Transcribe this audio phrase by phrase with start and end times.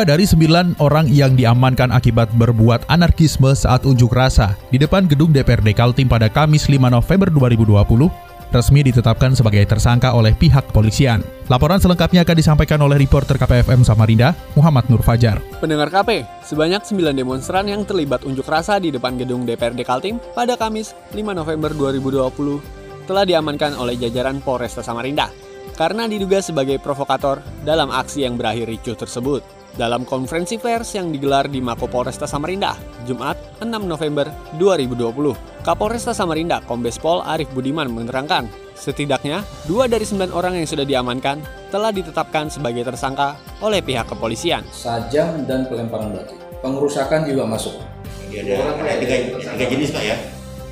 [0.00, 5.28] Dua dari sembilan orang yang diamankan akibat berbuat anarkisme saat unjuk rasa di depan gedung
[5.28, 8.08] DPRD Kaltim pada Kamis 5 November 2020
[8.48, 11.20] resmi ditetapkan sebagai tersangka oleh pihak polisian.
[11.52, 15.36] Laporan selengkapnya akan disampaikan oleh reporter KPFM Samarinda, Muhammad Nur Fajar.
[15.60, 20.56] Pendengar KP, sebanyak 9 demonstran yang terlibat unjuk rasa di depan gedung DPRD Kaltim pada
[20.56, 25.28] Kamis 5 November 2020 telah diamankan oleh jajaran Polresta Samarinda
[25.76, 29.59] karena diduga sebagai provokator dalam aksi yang berakhir ricuh tersebut.
[29.70, 32.74] Dalam konferensi pers yang digelar di Mako Polresta Samarinda,
[33.06, 34.26] Jumat 6 November
[34.58, 40.82] 2020, Kapolresta Samarinda Kombes Pol Arif Budiman menerangkan, setidaknya dua dari sembilan orang yang sudah
[40.82, 44.66] diamankan telah ditetapkan sebagai tersangka oleh pihak kepolisian.
[44.74, 46.34] Sajam dan pelemparan batu.
[46.60, 47.78] Pengerusakan juga masuk.
[48.26, 50.16] Jadi ada, ada tiga, tiga jenis pak ya?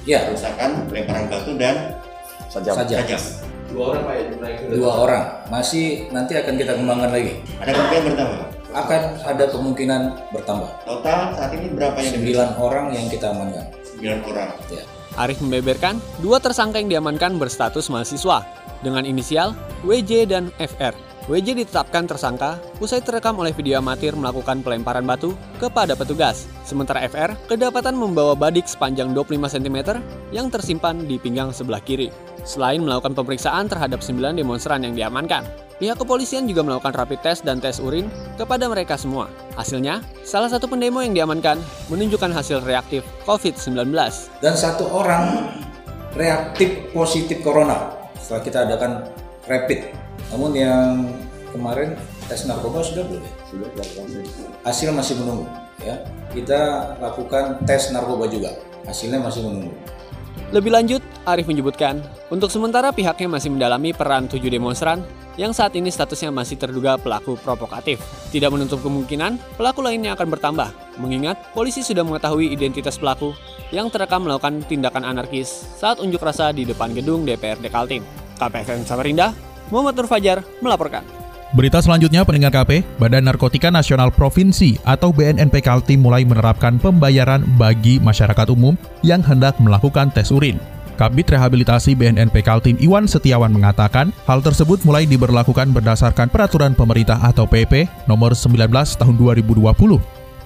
[0.08, 2.02] Ya, Kerusakan, pelemparan batu dan
[2.50, 2.74] sajam.
[2.74, 3.20] sajam.
[3.68, 4.24] Dua orang pak ya
[4.74, 5.22] Dua orang.
[5.54, 7.38] Masih nanti akan kita kembangkan lagi.
[7.62, 8.47] Ada kemungkinan bertambah.
[8.76, 10.68] Akan ada kemungkinan bertambah.
[10.84, 13.64] Total saat ini berapa yang Sembilan orang yang kita amankan.
[13.80, 14.48] Sembilan orang.
[14.68, 14.84] Ya.
[15.18, 18.44] Arif membeberkan, dua tersangka yang diamankan berstatus mahasiswa
[18.84, 20.94] dengan inisial WJ dan FR.
[21.28, 26.48] WJ ditetapkan tersangka usai terekam oleh video amatir melakukan pelemparan batu kepada petugas.
[26.64, 30.00] Sementara FR kedapatan membawa badik sepanjang 25 cm
[30.32, 32.08] yang tersimpan di pinggang sebelah kiri.
[32.46, 35.46] Selain melakukan pemeriksaan terhadap 9 demonstran yang diamankan,
[35.78, 39.30] pihak kepolisian juga melakukan rapid test dan tes urin kepada mereka semua.
[39.54, 41.58] Hasilnya, salah satu pendemo yang diamankan
[41.90, 43.90] menunjukkan hasil reaktif COVID-19.
[44.42, 45.54] Dan satu orang
[46.18, 48.92] reaktif positif corona setelah kita adakan
[49.46, 49.94] rapid.
[50.34, 51.08] Namun yang
[51.54, 51.96] kemarin
[52.28, 53.24] tes narkoba sudah belum?
[53.48, 53.68] Sudah.
[54.66, 55.48] Hasil masih menunggu.
[55.80, 55.94] Ya,
[56.34, 58.52] kita lakukan tes narkoba juga.
[58.84, 59.72] Hasilnya masih menunggu.
[60.48, 62.00] Lebih lanjut, Arif menyebutkan,
[62.32, 65.04] untuk sementara pihaknya masih mendalami peran tujuh demonstran
[65.38, 68.02] yang saat ini statusnya masih terduga pelaku provokatif.
[68.34, 70.68] Tidak menutup kemungkinan pelaku lainnya akan bertambah,
[70.98, 73.32] mengingat polisi sudah mengetahui identitas pelaku
[73.70, 78.02] yang terekam melakukan tindakan anarkis saat unjuk rasa di depan gedung DPRD Kaltim.
[78.38, 79.34] KPFM Samarinda,
[79.70, 81.17] Muhammad Nur Fajar melaporkan.
[81.48, 87.96] Berita selanjutnya pendengar KP, Badan Narkotika Nasional Provinsi atau BNNP Kaltim mulai menerapkan pembayaran bagi
[87.96, 90.60] masyarakat umum yang hendak melakukan tes urin.
[91.00, 97.48] Kabit Rehabilitasi BNNP Kaltim Iwan Setiawan mengatakan, hal tersebut mulai diberlakukan berdasarkan peraturan pemerintah atau
[97.48, 98.68] PP nomor 19
[99.00, 99.64] tahun 2020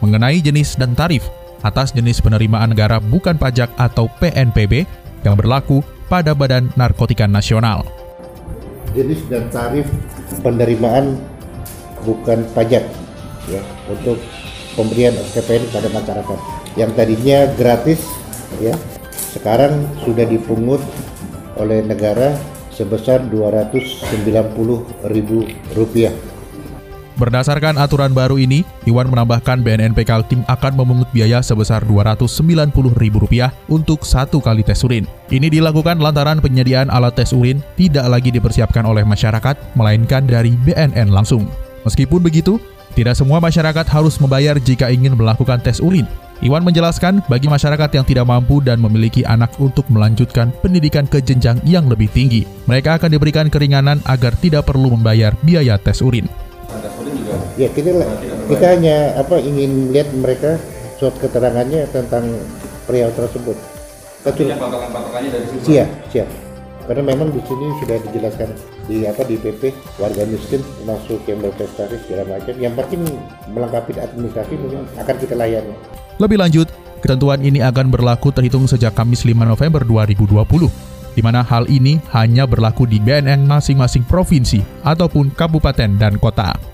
[0.07, 1.27] mengenai jenis dan tarif
[1.67, 4.87] atas jenis penerimaan negara bukan pajak atau PNPB
[5.27, 7.83] yang berlaku pada Badan Narkotika Nasional.
[8.93, 9.89] jenis dan tarif
[10.43, 11.17] penerimaan
[12.03, 12.85] bukan pajak
[13.47, 14.19] ya untuk
[14.75, 16.39] pemberian SKPN kepada masyarakat.
[16.75, 18.01] Yang tadinya gratis
[18.59, 18.75] ya
[19.33, 20.83] sekarang sudah dipungut
[21.57, 22.37] oleh negara
[22.73, 24.11] sebesar 290
[25.09, 25.39] ribu
[25.77, 26.13] rupiah
[27.21, 34.41] Berdasarkan aturan baru ini, Iwan menambahkan BNNP Kaltim akan memungut biaya sebesar Rp290.000 untuk satu
[34.41, 35.05] kali tes urin.
[35.29, 41.13] Ini dilakukan lantaran penyediaan alat tes urin tidak lagi dipersiapkan oleh masyarakat, melainkan dari BNN
[41.13, 41.45] langsung.
[41.85, 42.57] Meskipun begitu,
[42.97, 46.09] tidak semua masyarakat harus membayar jika ingin melakukan tes urin.
[46.43, 51.63] Iwan menjelaskan bagi masyarakat yang tidak mampu dan memiliki anak untuk melanjutkan pendidikan ke jenjang
[51.63, 56.27] yang lebih tinggi, mereka akan diberikan keringanan agar tidak perlu membayar biaya tes urin.
[57.57, 57.93] Ya kita
[58.49, 60.57] kita hanya apa ingin lihat mereka
[60.97, 62.25] surat keterangannya tentang
[62.87, 63.57] perihal tersebut.
[64.23, 66.29] Kecuali patokan-patokannya dari siap siap.
[66.83, 68.49] Karena memang di sini sudah dijelaskan
[68.91, 69.71] di apa di PP
[70.03, 72.55] warga miskin masuk yang berprestasi segala macam.
[72.59, 73.03] Yang penting
[73.55, 75.75] melengkapi administrasi mungkin akan kita layani.
[76.19, 76.67] Lebih lanjut,
[76.99, 80.71] ketentuan ini akan berlaku terhitung sejak Kamis 5 November 2020,
[81.15, 86.72] di mana hal ini hanya berlaku di BNN masing-masing provinsi ataupun kabupaten dan kota.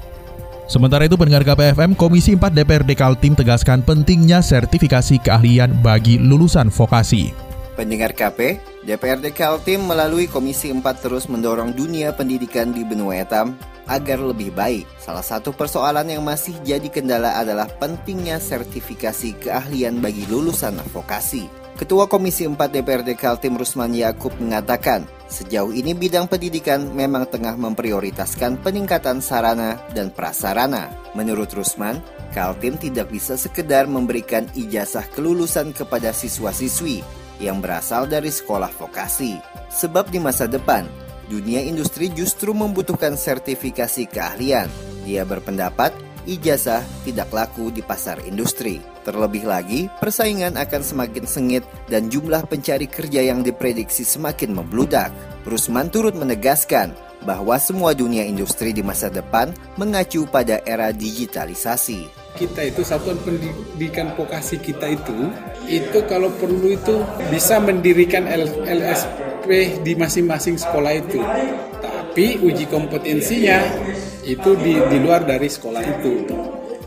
[0.69, 7.33] Sementara itu pendengar KPFM, Komisi 4 DPRD Kaltim tegaskan pentingnya sertifikasi keahlian bagi lulusan vokasi.
[7.73, 13.57] Pendengar KP, DPRD Kaltim melalui Komisi 4 terus mendorong dunia pendidikan di benua etam
[13.89, 14.85] agar lebih baik.
[15.01, 21.49] Salah satu persoalan yang masih jadi kendala adalah pentingnya sertifikasi keahlian bagi lulusan vokasi.
[21.81, 28.65] Ketua Komisi 4 DPRD Kaltim Rusman Yakub mengatakan, sejauh ini bidang pendidikan memang tengah memprioritaskan
[28.65, 30.91] peningkatan sarana dan prasarana.
[31.13, 32.01] Menurut Rusman,
[32.33, 37.05] Kaltim tidak bisa sekedar memberikan ijazah kelulusan kepada siswa-siswi
[37.39, 39.39] yang berasal dari sekolah vokasi.
[39.69, 40.89] Sebab di masa depan,
[41.29, 44.67] dunia industri justru membutuhkan sertifikasi keahlian.
[45.05, 48.85] Dia berpendapat ijazah tidak laku di pasar industri.
[49.09, 55.09] Terlebih lagi, persaingan akan semakin sengit dan jumlah pencari kerja yang diprediksi semakin membludak.
[55.49, 56.93] Rusman turut menegaskan
[57.25, 62.07] bahwa semua dunia industri di masa depan mengacu pada era digitalisasi.
[62.37, 65.33] Kita itu satuan pendidikan vokasi kita itu,
[65.67, 67.03] itu kalau perlu itu
[67.33, 68.29] bisa mendirikan
[68.63, 71.19] LSP di masing-masing sekolah itu.
[71.83, 73.59] Tapi uji kompetensinya
[74.29, 76.29] itu di, di luar dari sekolah itu.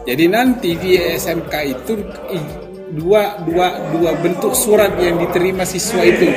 [0.06, 1.94] Jadi nanti di SMK itu
[2.94, 6.30] dua, dua, dua bentuk surat yang diterima siswa itu.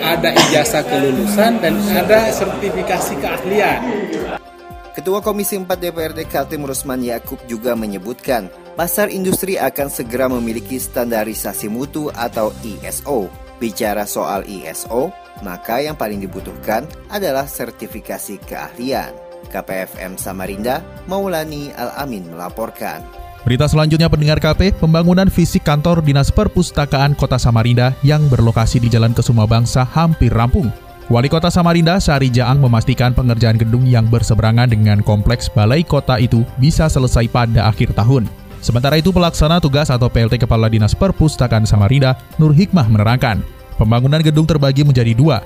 [0.00, 3.80] Ada ijazah kelulusan dan ada sertifikasi keahlian.
[4.96, 11.70] Ketua Komisi 4 DPRD Kaltim Rusman Yakub juga menyebutkan, pasar industri akan segera memiliki standarisasi
[11.70, 13.30] mutu atau ISO.
[13.62, 15.14] Bicara soal ISO,
[15.46, 19.27] maka yang paling dibutuhkan adalah sertifikasi keahlian.
[19.48, 23.00] KPFM Samarinda, Maulani Al-Amin melaporkan.
[23.46, 29.16] Berita selanjutnya pendengar KP, pembangunan fisik kantor Dinas Perpustakaan Kota Samarinda yang berlokasi di Jalan
[29.16, 30.68] Kesuma Bangsa hampir rampung.
[31.08, 36.44] Wali Kota Samarinda, Sari Jaang memastikan pengerjaan gedung yang berseberangan dengan kompleks balai kota itu
[36.60, 38.28] bisa selesai pada akhir tahun.
[38.60, 43.40] Sementara itu, pelaksana tugas atau PLT Kepala Dinas Perpustakaan Samarinda, Nur Hikmah menerangkan,
[43.80, 45.40] pembangunan gedung terbagi menjadi dua,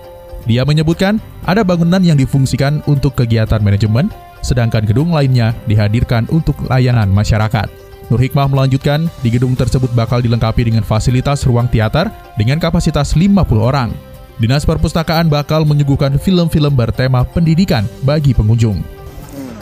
[0.48, 4.10] dia menyebutkan ada bangunan yang difungsikan untuk kegiatan manajemen,
[4.42, 7.70] sedangkan gedung lainnya dihadirkan untuk layanan masyarakat.
[8.10, 13.32] Nur Hikmah melanjutkan, di gedung tersebut bakal dilengkapi dengan fasilitas ruang teater dengan kapasitas 50
[13.56, 13.94] orang.
[14.36, 18.82] Dinas Perpustakaan bakal menyuguhkan film-film bertema pendidikan bagi pengunjung.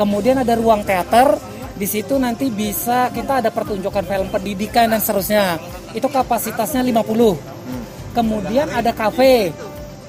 [0.01, 1.37] Kemudian ada ruang teater,
[1.77, 5.61] di situ nanti bisa kita ada pertunjukan film pendidikan dan seterusnya.
[5.93, 8.17] Itu kapasitasnya 50.
[8.17, 9.55] Kemudian ada kafe,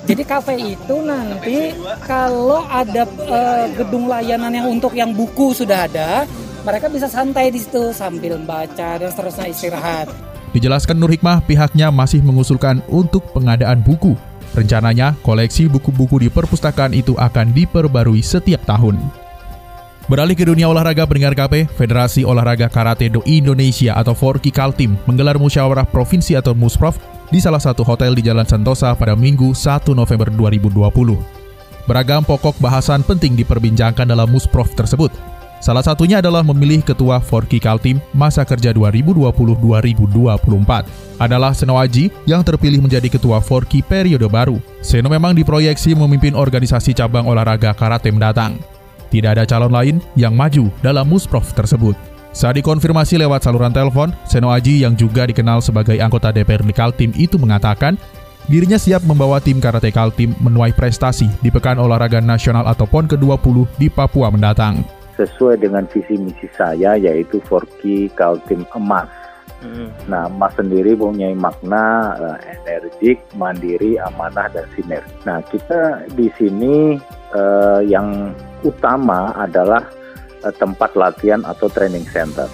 [0.10, 1.78] jadi kafe itu nanti
[2.10, 6.26] kalau ada uh, gedung layanan yang untuk yang buku sudah ada,
[6.66, 10.10] mereka bisa santai di situ sambil baca dan seterusnya istirahat.
[10.52, 14.18] Dijelaskan Nur Hikmah, pihaknya masih mengusulkan untuk pengadaan buku.
[14.52, 19.21] Rencananya, koleksi buku-buku di perpustakaan itu akan diperbarui setiap tahun.
[20.10, 25.38] Beralih ke dunia olahraga pendengar KP, Federasi Olahraga Karate Do Indonesia atau Forki Kaltim menggelar
[25.38, 26.98] musyawarah provinsi atau Musprof
[27.30, 31.86] di salah satu hotel di Jalan Sentosa pada Minggu 1 November 2020.
[31.86, 35.14] Beragam pokok bahasan penting diperbincangkan dalam Musprof tersebut.
[35.62, 41.22] Salah satunya adalah memilih ketua Forki Kaltim masa kerja 2020-2024.
[41.22, 44.58] Adalah Seno Aji yang terpilih menjadi ketua Forki periode baru.
[44.82, 48.58] Seno memang diproyeksi memimpin organisasi cabang olahraga karate mendatang.
[49.12, 51.94] Tidak ada calon lain yang maju dalam Musprof tersebut.
[52.32, 57.36] Saat dikonfirmasi lewat saluran telepon, Seno Aji yang juga dikenal sebagai anggota DPRD Kaltim itu
[57.36, 58.00] mengatakan
[58.48, 63.68] dirinya siap membawa tim Karate Kaltim menuai prestasi di Pekan Olahraga Nasional atau PON ke-20
[63.76, 64.80] di Papua mendatang.
[65.20, 69.21] Sesuai dengan visi misi saya yaitu Forki Kaltim Emas.
[69.62, 69.94] Hmm.
[70.10, 75.14] Nah, emas sendiri punya makna uh, energik, mandiri, amanah, dan sinergi.
[75.24, 76.98] Nah, kita di sini
[77.34, 78.34] uh, yang
[78.66, 79.86] utama adalah
[80.42, 82.50] Eh, tempat latihan atau training center.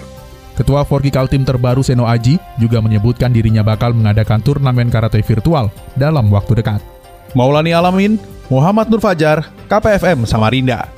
[0.52, 6.28] Ketua Forki Kaltim terbaru Seno Aji juga menyebutkan dirinya bakal mengadakan turnamen karate virtual dalam
[6.28, 6.84] waktu dekat.
[7.32, 8.20] Maulani Alamin,
[8.52, 10.97] Muhammad Nur Fajar, KPFM Samarinda.